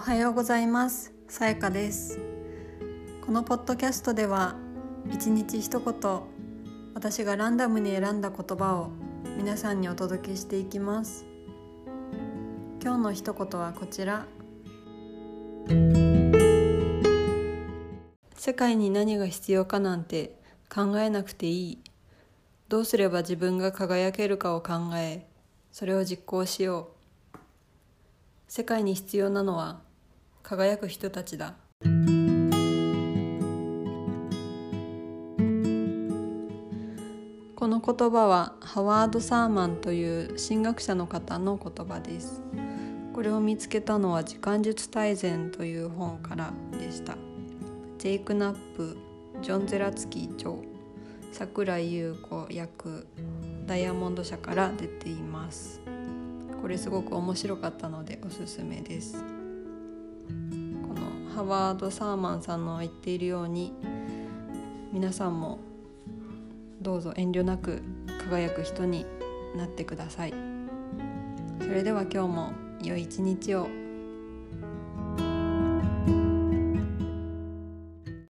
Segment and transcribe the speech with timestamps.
[0.00, 1.12] おはようございます。
[1.28, 2.18] さやかです。
[3.20, 4.56] このポッドキャストでは
[5.12, 6.20] 一日一言
[6.94, 8.92] 私がランダムに選んだ言葉を
[9.36, 11.26] 皆さんにお届けしていきます。
[12.82, 14.24] 今日の一言はこちら。
[18.36, 20.40] 世界に何が必要かなんて
[20.74, 21.78] 考えなくていい。
[22.70, 25.26] どうすれば自分が輝けるかを考え
[25.70, 26.88] それを実行しよ
[27.34, 27.38] う。
[28.48, 29.89] 世界に必要なのは
[30.50, 31.54] 輝く人たちだ。
[37.54, 42.42] この言葉はハワード・サーマンという神学者の方の言葉です。
[43.14, 47.16] これを見つけたのは時間術大全という本からでした。
[47.98, 48.96] ジェイク・ナップ
[49.42, 50.68] ジョン・ゼラツキー著
[51.30, 53.06] 桜井優子役
[53.66, 55.80] ダイヤモンド社から出ています。
[56.60, 59.39] これすごく面白かったのでおすすめです。
[60.82, 63.72] このハワード・サーマンさんの言っているように
[64.92, 65.58] 皆さんも
[66.80, 67.82] どうぞ遠慮なく
[68.24, 69.06] 輝く人に
[69.56, 70.34] なってください。
[71.60, 73.68] それでは今日も良い一日を。